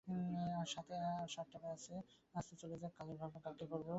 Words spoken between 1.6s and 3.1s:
আছে, আজ তো চলে যাক,